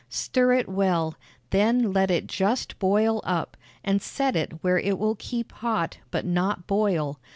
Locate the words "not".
6.25-6.65